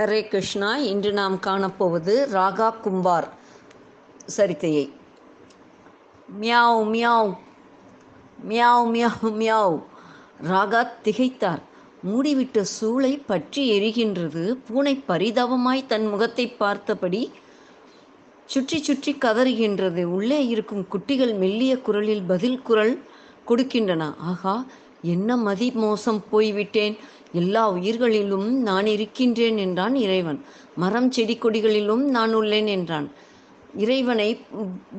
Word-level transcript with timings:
ஹரே 0.00 0.28
கிருஷ்ணா 0.28 0.76
இன்று 0.76 1.12
நாம் 1.12 1.34
காணப்போவது 1.46 2.12
Raka 2.34 2.68
Kumbhar 2.84 3.26
சரித்தையை. 4.36 4.84
Meow 6.40 6.80
meow 6.92 7.32
meow 8.48 8.86
meow 8.94 9.26
meow. 9.40 9.76
Raka 10.42 10.80
திகைத்தார். 11.04 11.62
மூடிவிட்ட 12.06 12.64
சூளை 12.80 13.22
பற்றி 13.26 13.62
எரிகின்றது. 13.78 14.44
பூனை 14.68 15.04
பரிதாபமாய் 15.08 15.86
தன் 15.86 16.06
முகத்தை 16.06 16.48
பார்த்தபடி 16.48 17.30
சுற்றி 18.46 18.82
சுற்றி 18.82 19.14
கதறுகின்றது. 19.14 20.04
உள்ளே 20.04 20.46
இருக்கும் 20.46 20.86
குட்டிகள் 20.88 21.34
மெல்லிய 21.34 21.80
குரலில் 21.80 22.22
பதில் 22.22 22.62
குரல் 22.62 23.02
கொடுக்கின்றன. 23.46 24.14
ஆகா 24.18 24.64
என்ன 25.02 25.36
மதி 25.36 25.70
மோசம் 25.70 26.24
போய்விட்டேன். 26.30 26.96
எல்லா 27.32 27.70
உயிர்களிலும் 27.70 28.48
நான் 28.48 28.86
இருக்கின்றேன் 28.86 29.56
என்றான் 29.56 29.94
இறைவன். 29.94 30.44
மரம் 30.74 31.10
செடி 31.10 31.38
கொடிகளிலும் 31.38 32.04
நான் 32.08 32.36
உள்ளேன் 32.36 32.66
என்றான். 32.66 33.10
இறைவனை 33.74 34.40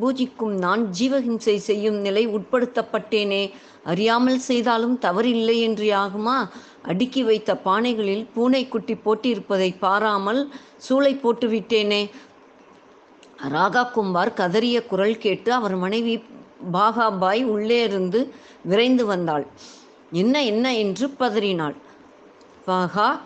பூஜிக்கும் 0.02 0.54
நான் 0.58 0.92
ஜீவஹிம்சை 1.00 1.56
செய்யும் 1.56 1.96
நிலை 1.96 2.28
உட்படுத்தப்பட்டேனே. 2.28 3.52
அறியாமல் 3.84 4.40
செய்தாலும் 4.40 5.00
தவறில்லை 5.02 5.60
என்று 5.60 5.92
ஆகுமா 5.94 6.50
அடுக்கி 6.82 7.24
வைத்த 7.24 7.56
பானைகளில் 7.66 8.28
பூனைக்குட்டி 8.36 8.96
போட்டிருப்பதை 9.06 9.76
பாராமல் 9.80 10.52
சூளை 10.78 11.16
போட்டுவிட்டேனே. 11.16 12.10
ராகா 13.50 13.84
கும்பார் 13.96 14.34
கதறிய 14.34 14.86
குரல் 14.86 15.18
கேட்டு 15.18 15.54
அவர் 15.54 15.76
மனைவி 15.76 16.24
பாகாபாய் 16.74 17.44
உள்ளே 17.44 17.84
இருந்து 17.84 18.34
விரைந்து 18.64 19.06
வந்தாள். 19.06 19.48
என்ன 20.12 20.44
என்ன? 20.44 20.78
என்று 20.78 21.10
பதறினாள். 21.10 21.76
பாகா 22.68 23.20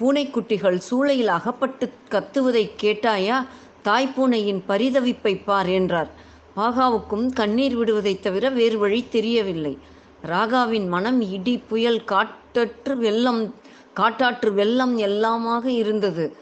பூனைக்குட்டிகள் 0.00 0.80
சூளையில் 0.90 1.26
அகப்பட்டு 1.26 1.92
கத்துவதை 2.10 2.70
கேட்டாயா? 2.82 3.46
தாய்ப்பூனையின் 3.84 4.62
பரிதவிப்பை 4.68 5.44
பார் 5.44 5.66
என்றார். 5.66 6.10
பாகாவுக்கும் 6.56 7.32
கண்ணீர் 7.32 7.76
விடுவதைத் 7.78 8.20
தவிர 8.20 8.48
வேறு 8.48 8.78
வழி 8.78 9.08
தெரியவில்லை. 9.08 9.78
ராகாவின் 10.26 10.88
மனம் 10.88 11.20
இடி 11.20 11.58
புயல் 11.58 12.04
காட்டற்று 12.04 12.96
வெள்ளம் 12.96 13.54
காட்டாற்று 13.92 14.52
வெள்ளம் 14.52 14.98
எல்லாமாக 14.98 15.64
இருந்தது. 15.64 16.36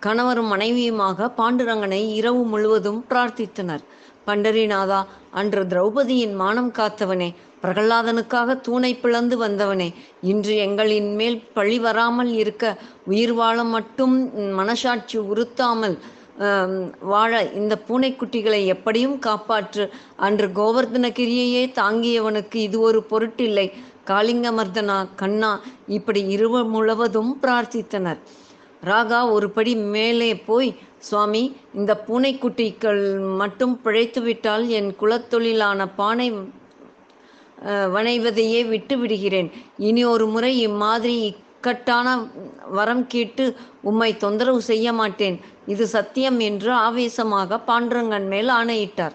கணவரும் 0.00 0.52
மனைவியுமாக 0.52 1.32
பாண்டுரங்கனை 1.36 2.12
இரவு 2.12 2.44
முழுவதும் 2.44 3.04
பிரார்த்தித்தனர். 3.08 3.84
பண்டரிநாதா 4.26 5.04
அன்று 5.30 5.64
திரௌபதியின் 5.64 6.34
மானம் 6.34 6.72
காத்தவனே 6.72 7.34
பிரகலாதனுக்காக 7.62 8.56
தூணை 8.66 8.92
பிளந்து 9.02 9.36
வந்தவனே 9.42 9.88
இன்று 10.30 10.54
எங்களின் 10.64 11.10
மேல் 11.20 11.38
பழி 11.56 11.78
வராமல் 11.84 12.32
இருக்க 12.42 12.74
உயிர் 13.10 13.34
வாழ 13.40 13.58
மட்டும் 13.76 14.16
மனசாட்சி 14.58 15.18
உறுத்தாமல் 15.32 15.96
வாழ 17.12 17.30
இந்த 17.60 17.74
பூனைக்குட்டிகளை 17.88 18.60
எப்படியும் 18.74 19.16
காப்பாற்று. 19.26 19.84
அன்று 20.26 20.46
கோவர்தனகிரியையே 20.58 21.64
தாங்கியவனுக்கு 21.80 22.58
இது 22.68 22.78
ஒரு 22.88 23.00
பொருட்டில்லை. 23.10 23.66
காளிங்கமர்தனா 24.10 24.96
கண்ணா 25.20 25.50
இப்படி 25.96 26.20
இருவ 26.36 26.62
முழுவதும் 26.74 27.32
பிரார்த்தித்தனர். 27.42 28.20
ராகா 28.90 29.20
ஒருபடி 29.34 29.72
மேலே 29.94 30.30
போய் 30.48 30.70
சுவாமி 31.08 31.42
இந்த 31.78 31.92
பூனைக்குட்டிகள் 32.06 33.02
மட்டும் 33.40 33.74
பிழைத்துவிட்டால் 33.84 34.64
என் 34.78 34.90
குலத்தொழிலான 35.00 35.86
பானை 36.00 36.28
வணைவதையே 37.64 38.60
விட்டு 38.68 38.98
விடுகிறேன் 38.98 39.50
இனி 39.78 40.04
ஒரு 40.04 40.26
முறை 40.26 40.52
இம்மாதிரி 40.60 41.16
இக்கட்டான 41.22 42.28
வரம் 42.70 43.06
கேட்டு 43.06 43.44
உம்மை 43.80 44.16
தொந்தரவு 44.16 44.60
செய்ய 44.62 44.92
மாட்டேன். 44.92 45.40
இது 45.66 45.86
சத்தியம் 45.86 46.38
என்று 46.40 46.72
ஆவேசமாக 46.72 47.58
பாண்டுரங்கன் 47.58 48.26
மேல் 48.26 48.48
ஆணையிட்டார். 48.48 49.14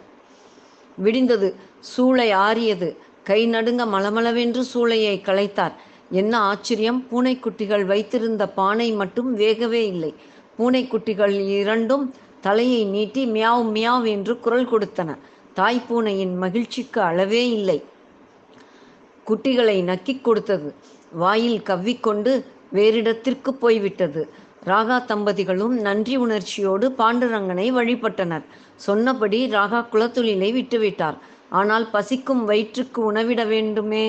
விடிந்தது. 1.04 1.50
சூளை 1.92 2.30
ஆறியது. 2.48 2.90
கை 3.24 3.48
நடுங்க 3.48 3.86
மளமளவென்று 3.86 4.64
சூளையை 4.74 5.16
களைத்தார். 5.28 5.76
என்ன 6.12 6.34
ஆச்சரியம். 6.38 7.06
பூனைக்குட்டிகள் 7.12 7.86
வைத்திருந்த 7.86 8.44
பானை 8.48 8.92
மட்டும் 8.92 9.38
வேகவே 9.38 9.84
இல்லை. 9.94 10.14
பூனைக்குட்டிகள் 10.58 11.36
இரண்டும் 11.40 12.06
தலையை 12.42 12.86
நீட்டி 12.86 13.26
மியாவ் 13.26 13.68
மியாவ் 13.76 14.08
என்று 14.08 14.40
குரல் 14.40 14.70
கொடுத்தன. 14.70 15.18
தாய் 15.54 15.86
பூனையின் 15.90 16.38
மகிழ்ச்சிக்கு 16.38 17.02
அளவே 17.02 17.50
இல்லை. 17.50 17.84
குட்டிகளை 19.30 19.78
நக்கிக் 19.90 20.26
கொடுத்தது. 20.28 20.70
வாயில் 21.22 21.62
கவ்விக்கொண்டு 21.70 22.32
வேறிடத்திற்கு 22.78 23.52
போய்விட்டது. 23.64 24.22
ராகா 24.70 24.98
தம்பதிகளும் 25.10 25.76
நன்றி 25.88 26.16
உணர்ச்சியோடு 26.24 26.88
பாண்டுரங்கனை 27.02 27.68
வழிபட்டனர். 27.78 28.46
சொன்னபடி 28.88 29.40
ராகா 29.58 29.82
குலத்தொழிலை 29.94 30.50
விட்டுவிட்டார். 30.58 31.18
ஆனால் 31.60 31.86
பசிக்கும் 31.94 32.44
வயிற்றுக்கு 32.46 33.00
உணவிட 33.10 33.42
வேண்டுமே 33.54 34.06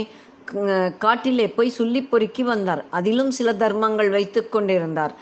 காட்டிலே 1.05 1.47
போய் 1.57 1.77
சொல்லி 1.79 2.01
பொறுக்கி 2.11 2.43
வந்தார். 2.43 2.83
அதிலும் 2.99 3.33
சில 3.39 3.49
தர்மங்கள் 3.63 4.11
வைத்து 4.17 4.41
கொண்டிருந்தார். 4.49 5.13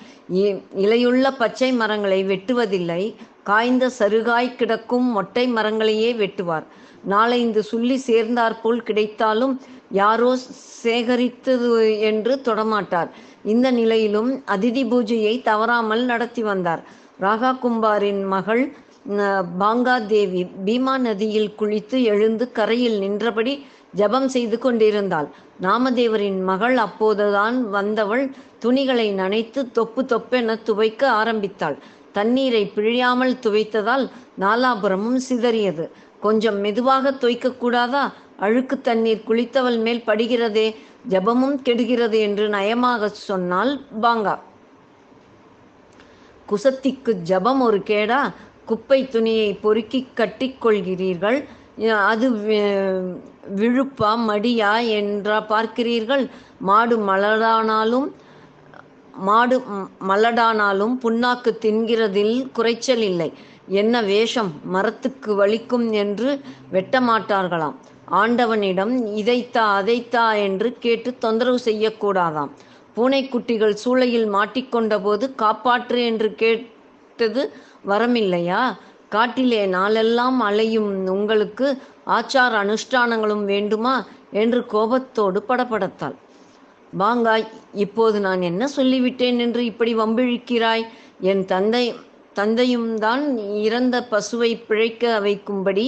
இலையுள்ள 0.84 1.30
பச்சை 1.40 1.70
மரங்களை 1.80 2.20
வெட்டுவதில்லை. 2.32 3.02
காய்ந்த 3.50 3.90
சருகாய் 3.98 4.56
கிடக்கும் 4.60 5.08
மொட்டை 5.16 5.44
மரங்களையே 5.56 6.10
வெட்டுவார். 6.22 6.66
நாளைந்து 7.14 7.60
சுள்ளி 7.70 7.96
சேர்ந்தாற்போல் 8.08 8.80
கிடைத்தாலும் 8.86 9.52
யாரோ 9.90 10.30
சேகரித்தது 10.82 12.00
என்று 12.00 12.34
தொடமாட்டார். 12.48 13.10
இந்த 13.44 13.66
நிலையிலும் 13.70 14.30
அதிதி 14.54 14.82
பூஜையை 14.92 15.34
தவறாமல் 15.42 16.04
நடத்தி 16.04 16.42
வந்தார். 16.42 16.82
ராகா 17.20 17.52
கும்பாரின் 17.62 18.22
மகள் 18.34 18.64
பாங்கா 19.58 19.96
தேவி 20.06 20.42
பீமா 20.66 20.94
நதியில் 20.98 21.54
குளித்து 21.58 21.96
எழுந்து 22.12 22.44
கரையில் 22.52 22.96
நின்றபடி 22.98 23.54
ஜபம் 23.92 24.28
செய்து 24.28 24.56
கொண்டிருந்தாள். 24.58 25.28
நாமதேவரின் 25.62 26.40
மகள் 26.44 26.76
அப்போதுதான் 26.76 27.56
வந்தவள் 27.76 28.24
துணிகளை 28.58 29.06
நனைத்து 29.20 29.60
தொப்பு 29.72 30.02
தொப்பென 30.02 30.56
துவைக்க 30.62 31.02
ஆரம்பித்தாள். 31.20 31.76
தண்ணீரை 32.12 32.62
பிழியாமல் 32.74 33.34
துவைத்ததால் 33.44 34.04
நாலாபுரமும் 34.40 35.20
சிதறியது. 35.28 35.84
கொஞ்சம் 36.20 36.58
மெதுவாக 36.64 37.12
துவைக்க 37.12 37.56
கூடாதா 37.62 38.04
அழுக்கு 38.44 38.76
தண்ணீர் 38.88 39.26
குளித்தவள் 39.28 39.78
மேல் 39.86 40.06
படுகிறதே 40.08 40.66
ஜபமும் 41.12 41.56
கெடுகிறது 41.66 42.18
என்று 42.26 42.44
நயமாக 42.56 43.08
சொன்னால் 43.28 43.72
பாங்கா. 44.04 44.34
குசத்திக்கு 46.48 47.12
ஜபம் 47.30 47.62
ஒரு 47.68 47.78
கேடா 47.90 48.20
குப்பை 48.70 49.00
துணியை 49.14 49.48
பொறுக்கி 49.64 50.00
கட்டிக்கொள்கிறீர்கள் 50.20 51.38
அது 52.10 52.26
விழுப்பா 53.60 54.12
மடியா 54.28 54.70
என்றா 54.98 55.38
பார்க்கிறீர்கள். 55.50 56.24
மாடு 56.68 56.96
மலடானாலும் 57.08 58.08
மாடு 59.28 59.56
மலடானாலும் 60.10 60.94
புண்ணாக்கு 61.02 61.50
தின்கிறதில் 61.64 62.36
குறைச்சல் 62.56 63.04
இல்லை. 63.10 63.30
என்ன 63.80 63.94
வேஷம் 64.10 64.50
மரத்துக்கு 64.74 65.30
வலிக்கும் 65.40 65.86
என்று 66.02 66.30
வெட்டமாட்டார்களாம். 66.74 67.76
ஆண்டவனிடம் 68.08 68.92
இதைத்தா 69.16 69.64
அதைத்தா 69.78 70.38
என்று 70.38 70.78
கேட்டு 70.78 71.18
தொந்தரவு 71.18 71.58
செய்யக்கூடாதாம். 71.64 72.50
பூனைக்குட்டிகள் 72.96 73.74
சூளையில் 73.84 74.28
மாட்டிக்கொண்ட 74.32 75.02
போது 75.02 75.34
காப்பாற்று 75.42 76.04
என்று 76.04 76.34
கேட்டது 76.34 77.42
வரமில்லையா? 77.86 78.76
காட்டிலே 79.08 79.66
நாளெல்லாம் 79.66 80.40
அலையும் 80.40 81.08
உங்களுக்கு 81.08 81.66
ஆச்சார 82.06 82.52
அனுஷ்டானங்களும் 82.64 83.44
வேண்டுமா? 83.44 84.06
என்று 84.30 84.66
கோபத்தோடு 84.66 85.44
படபடத்தாள். 85.48 86.16
பாங்காய் 86.98 87.46
இப்போது 87.74 88.20
நான் 88.20 88.42
என்ன 88.42 88.68
சொல்லிவிட்டேன் 88.76 89.38
என்று 89.38 89.64
இப்படி 89.64 89.94
வம்பிழிக்கிறாய்? 89.94 90.84
என் 91.20 91.44
தந்தை 91.44 91.94
தந்தையும் 92.32 92.98
தான் 92.98 93.38
இறந்த 93.38 93.96
பசுவை 94.10 94.62
பிழைக்க 94.66 95.20
வைக்கும்படி 95.20 95.86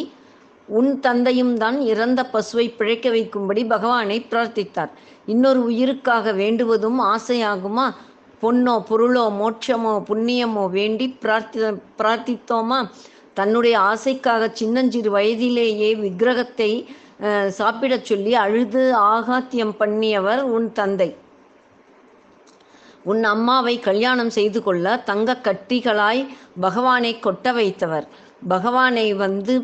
உன் 0.79 0.91
தந்தையும் 1.05 1.55
தான் 1.63 1.79
இறந்த 1.93 2.21
பசுவை 2.33 2.67
பிழைக்க 2.79 3.07
வைக்கும்படி 3.15 3.63
பகவானை 3.73 4.19
பிரார்த்தித்தார். 4.31 4.93
இன்னொரு 5.33 5.61
உயிருக்காக 5.71 6.33
வேண்டுவதும் 6.41 6.99
ஆசையாகுமா? 7.15 7.87
பொன்னோ 8.43 8.75
பொருளோ 8.89 9.25
மோட்சமோ 9.41 9.95
புண்ணியமோ 10.09 10.65
வேண்டி 10.77 11.07
பிரார்த்தி 11.23 11.61
பிரார்த்தித்தோமா? 12.01 12.81
தன்னுடைய 13.39 13.77
ஆசைக்காக 13.93 14.51
சின்னஞ்சிறு 14.61 15.11
வயதிலேயே 15.17 15.91
விக்கிரகத்தை 16.05 16.71
சாப்பிடச் 17.59 18.09
சொல்லி 18.09 18.33
அழுது 18.45 18.83
ஆகாத்தியம் 19.15 19.75
பண்ணியவர் 19.81 20.43
உன் 20.57 20.69
தந்தை. 20.79 21.11
உன் 23.11 23.23
அம்மாவை 23.35 23.75
கல்யாணம் 23.89 24.33
செய்து 24.39 24.61
கொள்ள 24.63 24.97
தங்க 25.11 25.37
கட்டிகளாய் 25.47 26.23
பகவானை 26.65 27.13
கொட்ட 27.27 27.53
வைத்தவர். 27.59 28.07
பகவானை 28.49 29.07
வந்து 29.25 29.55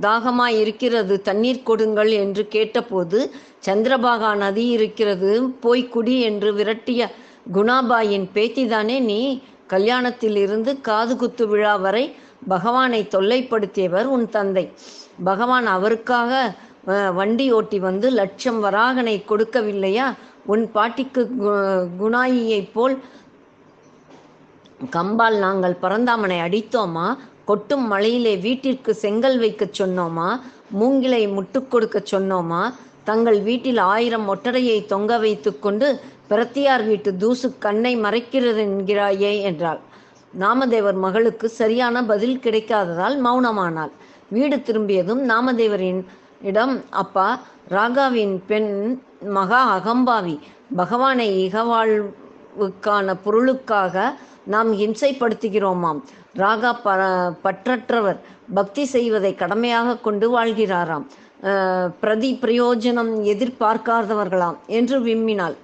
தாகமாய் 0.00 0.60
இருக்கிறது 0.60 1.22
தண்ணீர் 1.22 1.62
கொடுங்கள் 1.62 2.10
என்று 2.10 2.48
கேட்டபோது 2.48 3.30
சந்திரபாகா 3.66 4.36
நதி 4.36 4.66
இருக்கிறது 4.66 5.48
போய் 5.48 5.88
குடி 5.88 6.20
என்று 6.20 6.52
விரட்டிய 6.52 7.06
குணாபாயின் 7.54 8.28
பேத்திதானே 8.34 9.00
நீ? 9.00 9.42
கல்யாணத்தில் 9.68 10.36
இருந்து 10.36 10.80
காது 10.80 11.16
குத்து 11.16 11.46
விழா 11.46 11.76
வரை 11.76 12.14
பகவானை 12.48 13.08
தொல்லைப்படுத்தியவர் 13.10 14.04
உன் 14.04 14.28
தந்தை. 14.28 14.72
பகவான் 15.24 15.66
அவருக்காக 15.66 16.54
வண்டி 17.14 17.52
ஓட்டி 17.52 17.78
வந்து 17.78 18.10
லட்சம் 18.10 18.64
வராகனை 18.64 19.24
கொடுக்கவில்லையா? 19.28 20.14
உன் 20.46 20.70
பாட்டிக்கு 20.72 21.30
கு- 21.40 21.88
குணாயியைப் 22.00 22.70
போல் 22.72 23.02
கம்பால் 24.90 25.38
நாங்கள் 25.38 25.76
பரந்தாமனை 25.82 26.38
அடித்தோமா? 26.40 27.16
கொட்டும் 27.44 27.92
மழையிலே 27.92 28.36
வீட்டிற்கு 28.36 28.94
செங்கல் 28.94 29.38
வைக்கச் 29.38 29.82
சொன்னோமா? 29.82 30.40
மூங்கிலை 30.70 31.28
முட்டுக் 31.28 31.70
கொடுக்க 31.70 32.02
சொன்னோமா? 32.10 32.74
தங்கள் 33.04 33.40
வீட்டில் 33.40 33.76
ஆயிரம் 33.76 34.34
ஒட்டடையை 34.34 34.86
தொங்க 34.86 35.18
வைத்து 35.18 35.58
கொண்டு 35.58 36.00
பிரத்தியார் 36.28 36.84
வீட்டு 36.84 37.16
தூசு 37.16 37.58
கண்ணை 37.58 38.00
மறைக்கிறது 38.00 38.60
என்கிறாயே 38.66 39.40
என்றாள். 39.42 39.78
நாமதேவர் 40.40 40.94
மகளுக்கு 40.94 41.48
சரியான 41.48 42.04
பதில் 42.04 42.40
கிடைக்காததால் 42.42 43.16
மௌனமானாள். 43.24 43.90
வீடு 44.28 44.62
திரும்பியதும் 44.62 45.28
நாமதேவரின் 45.28 46.04
இடம் 46.42 46.82
அப்பா 46.90 47.40
ராகாவின் 47.70 48.40
பெண் 48.46 49.00
மகா 49.20 49.60
அகம்பாவி. 49.78 50.38
பகவானை 50.76 51.50
இகவாழ்வுக்கான 51.50 53.16
பொருளுக்காக 53.24 54.16
நாம் 54.54 54.70
இம்சைப்படுத்துகிறோமாம். 54.84 56.00
ராகா 56.42 56.70
ப 56.84 56.96
பற்றற்றவர் 57.44 58.20
பக்தி 58.58 58.84
செய்வதை 58.94 59.32
கடமையாக 59.42 59.98
கொண்டு 60.06 60.26
வாழ்கிறாராம். 60.36 61.06
பிரதி 62.02 62.30
பிரயோஜனம் 62.44 63.12
எதிர்பார்க்காதவர்களாம் 63.32 64.56
என்று 64.78 64.96
விம்மினாள். 65.06 65.56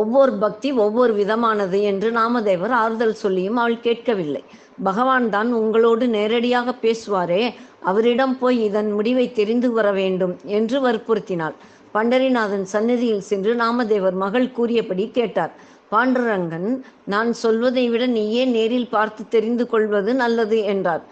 ஒவ்வொரு 0.00 0.32
பக்தி 0.42 0.68
ஒவ்வொரு 0.84 1.12
விதமானது 1.20 1.78
என்று 1.90 2.08
நாமதேவர் 2.18 2.74
ஆறுதல் 2.82 3.20
சொல்லியும் 3.22 3.58
அவள் 3.62 3.84
கேட்கவில்லை. 3.86 4.42
பகவான் 4.88 5.26
தான் 5.34 5.50
உங்களோடு 5.60 6.04
நேரடியாக 6.16 6.74
பேசுவாரே 6.84 7.42
அவரிடம் 7.90 8.34
போய் 8.42 8.58
இதன் 8.68 8.90
முடிவை 8.98 9.26
தெரிந்து 9.38 9.68
வர 9.76 9.88
வேண்டும் 10.00 10.34
என்று 10.58 10.78
வற்புறுத்தினாள். 10.86 11.56
பண்டரிநாதன் 11.94 12.66
சந்நிதியில் 12.72 13.26
சென்று 13.30 13.52
நாமதேவர் 13.62 14.16
மகள் 14.24 14.54
கூறியபடி 14.56 15.04
கேட்டார். 15.18 15.52
பாண்டுரங்கன் 15.92 16.70
நான் 17.12 17.30
சொல்வதை 17.42 17.84
விட 17.92 18.04
நீயே 18.16 18.44
நேரில் 18.54 18.92
பார்த்து 18.94 19.22
தெரிந்து 19.34 19.64
கொள்வது 19.72 20.10
நல்லது 20.22 20.58
என்றார். 20.72 21.04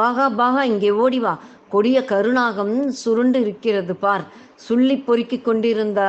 பாகா 0.00 0.26
பாகா 0.40 0.62
இங்கே 0.72 0.90
ஓடி 1.04 1.20
வா. 1.24 1.34
கொடிய 1.72 1.98
கருணாகம் 2.10 2.74
சுருண்டு 3.02 3.38
இருக்கிறது 3.44 3.94
பார். 4.04 4.24
சுள்ளி 4.66 4.96
பொறுக்கிக் 5.08 5.44
கொண்டிருந்த 5.48 6.00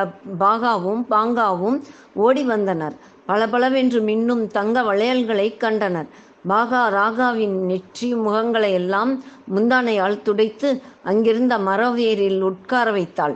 பாகாவும் 0.42 1.02
பாங்காவும் 1.12 1.78
ஓடி 2.26 2.42
வந்தனர். 2.52 2.96
பளபளவென்று 3.28 4.00
மின்னும் 4.08 4.44
தங்க 4.56 4.82
வளையல்களை 4.90 5.48
கண்டனர். 5.64 6.08
பாகா 6.50 6.82
ராகாவின் 6.96 7.56
நெற்றி 7.70 8.08
முகங்களை 8.26 8.70
எல்லாம் 8.80 9.10
முந்தானையால் 9.54 10.22
துடைத்து 10.26 10.68
அங்கிருந்த 11.10 11.54
மரவேரில் 11.68 12.40
உட்கார 12.50 12.86
வைத்தாள். 12.96 13.34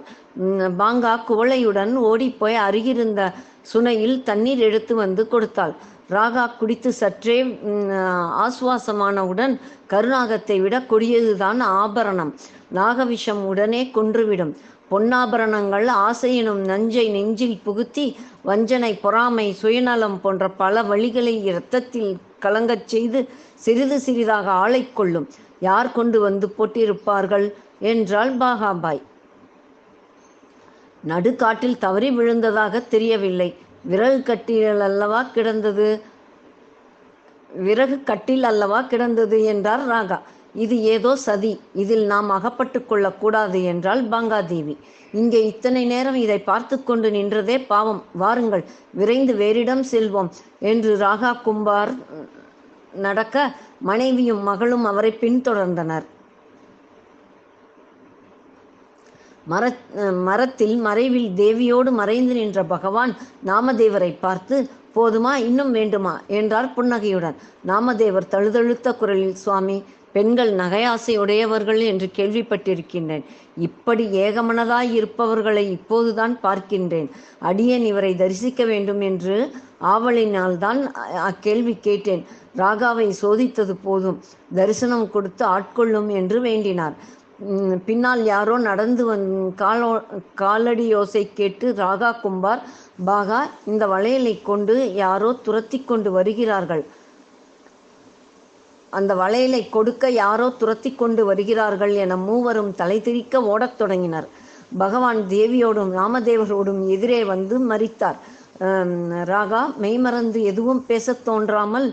பாங்கா 0.81 1.13
குவளையுடன் 1.29 1.93
ஓடிப்போய் 2.11 2.57
அருகிருந்த 2.67 3.21
சுனையில் 3.73 4.17
தண்ணீர் 4.29 4.63
எடுத்து 4.69 4.95
வந்து 5.03 5.23
கொடுத்தாள். 5.33 5.75
ராகா 6.15 6.45
குடித்து 6.59 6.91
சற்றே 6.93 7.37
ஆசுவாசமானவுடன் 8.45 9.55
கருணாகத்தை 9.93 10.57
விட 10.65 10.79
கொடியதுதான் 10.91 11.61
ஆபரணம். 11.83 12.33
நாகவிஷம் 12.79 13.43
உடனே 13.51 13.83
கொன்றுவிடும். 13.97 14.53
பொன்னாபரணங்கள் 14.91 15.89
ஆசை 16.07 16.31
எனும் 16.41 16.61
நஞ்சை 16.71 17.05
நெஞ்சில் 17.15 17.57
புகுத்தி 17.67 18.05
வஞ்சனை 18.49 18.93
பொறாமை 19.05 19.47
சுயநலம் 19.61 20.19
போன்ற 20.25 20.49
பல 20.61 20.83
வழிகளை 20.91 21.35
இரத்தத்தில் 21.51 22.13
கலங்கச் 22.45 22.89
செய்து 22.93 23.21
சிறிது 23.65 23.99
சிறிதாக 24.07 24.47
ஆளை 24.65 24.83
கொள்ளும். 24.99 25.27
யார் 25.69 25.91
கொண்டு 25.93 26.19
வந்து 26.27 26.47
போட்டிருப்பார்கள்? 26.59 27.47
என்றாள் 27.93 28.33
பாகாபாய் 28.43 29.03
நடுக்காட்டில் 31.13 31.81
தவறி 31.85 32.09
விழுந்ததாக 32.19 32.81
தெரியவில்லை. 32.95 33.49
விறகு 33.91 34.21
கட்டில் 34.29 34.83
அல்லவா 34.89 35.21
கிடந்தது? 35.35 35.89
விறகு 37.67 37.97
கட்டில் 38.11 38.45
அல்லவா 38.51 38.79
கிடந்தது 38.93 39.39
என்றார் 39.53 39.85
ராகா. 39.91 40.19
இது 40.65 40.77
ஏதோ 40.95 41.13
சதி. 41.27 41.53
இதில் 41.83 42.05
நாம் 42.13 42.31
அகப்பட்டு 42.37 42.79
கொள்ளக்கூடாது 42.91 43.59
என்றாள் 43.73 44.03
பாங்காதேவி. 44.13 44.75
இங்கே 45.21 45.41
இத்தனை 45.51 45.83
நேரம் 45.93 46.19
இதை 46.23 46.39
பார்த்து 46.51 46.77
கொண்டு 46.83 47.09
நின்றதே 47.17 47.57
பாவம். 47.73 48.01
வாருங்கள் 48.23 48.65
விரைந்து 49.01 49.35
வேறிடம் 49.43 49.85
செல்வோம் 49.93 50.31
என்று 50.73 50.93
ராகா 51.05 51.33
கும்பார் 51.47 51.95
நடக்க 53.07 53.37
மனைவியும் 53.91 54.43
மகளும் 54.49 54.85
அவரை 54.91 55.13
பின்தொடர்ந்தனர். 55.23 56.07
மர 59.47 59.65
மரத்தில் 60.29 60.77
மறைவில் 60.77 61.31
தேவியோடு 61.37 61.91
மறைந்து 61.91 62.35
நின்ற 62.35 62.63
பகவான் 62.65 63.13
நாமதேவரை 63.47 64.13
பார்த்து 64.21 64.57
போதுமா 64.97 65.33
இன்னும் 65.49 65.71
வேண்டுமா? 65.71 66.15
என்றார் 66.27 66.75
புன்னகையுடன். 66.75 67.37
நாமதேவர் 67.67 68.31
தழுதழுத்த 68.31 68.95
குரலில் 68.95 69.35
சுவாமி 69.35 69.77
பெண்கள் 70.13 70.53
நகையாசையுடையவர்கள் 70.55 71.81
என்று 71.85 72.07
கேள்விப்பட்டிருக்கின்றேன். 72.17 73.25
இப்படி 73.57 74.05
ஏகமனதாய் 74.19 74.91
இருப்பவர்களை 74.93 75.65
இப்போதுதான் 75.71 76.35
பார்க்கின்றேன். 76.43 77.09
அடியன் 77.41 77.85
இவரை 77.85 78.13
தரிசிக்க 78.17 78.65
வேண்டும் 78.65 79.01
என்று 79.01 79.37
ஆவலினால்தான் 79.95 80.81
அக்கேள்வி 81.31 81.75
கேட்டேன். 81.81 82.23
ராகாவை 82.57 83.09
சோதித்தது 83.23 83.75
போதும். 83.83 84.21
தரிசனம் 84.55 85.11
கொடுத்து 85.11 85.45
ஆட்கொள்ளும் 85.47 86.09
என்று 86.09 86.41
வேண்டினார். 86.41 86.97
பின்னால் 87.87 88.23
யாரோ 88.25 88.57
நடந்து 88.59 89.03
வந் 89.09 89.27
காலோ 89.63 89.89
காலடி 90.43 90.87
யோசை 90.95 91.23
கேட்டு 91.35 91.67
ராகா 91.83 92.11
கும்பார் 92.23 92.63
பாகா 93.07 93.41
இந்த 93.67 93.85
வளையலை 93.87 94.35
கொண்டு 94.43 94.75
யாரோ 94.95 95.31
துரத்தி 95.47 95.79
கொண்டு 95.81 96.11
வருகிறார்கள். 96.13 96.85
அந்த 98.93 99.13
வளையலை 99.23 99.63
கொடுக்க 99.77 100.11
யாரோ 100.11 100.47
துரத்தி 100.61 100.93
கொண்டு 100.95 101.25
வருகிறார்கள் 101.25 101.95
என 102.05 102.17
மூவரும் 102.17 102.73
தலை 102.81 102.99
திரிக்க 103.01 103.43
ஓடத் 103.53 103.79
தொடங்கினர். 103.79 104.29
பகவான் 104.79 105.21
தேவியோடும் 105.35 105.93
ராமதேவரோடும் 106.01 106.81
எதிரே 106.97 107.21
வந்து 107.33 107.59
மறித்தார். 107.71 108.19
ராகா 109.33 109.63
மெய்மறந்து 109.83 110.41
எதுவும் 110.51 110.83
பேசத் 110.87 111.25
தோன்றாமல் 111.25 111.89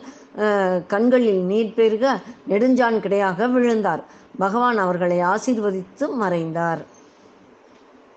கண்களில் 0.87 1.43
நீர் 1.51 1.75
பெருக 1.77 2.05
நெடுஞ்சான் 2.49 2.97
கிடையாக 3.05 3.47
விழுந்தார். 3.51 4.03
பகவான் 4.41 4.77
அவர்களை 4.77 5.17
ஆசீர்வதித்து 5.19 6.13
மறைந்தார். 6.13 6.85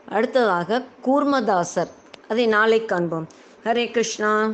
அடுத்ததாக 0.09 0.85
கூர்மதாசர். 1.07 1.91
அதை 2.29 2.47
நாளை 2.47 2.85
காண்போம். 2.85 3.27
ஹரே 3.65 3.91
கிருஷ்ணா. 3.91 4.53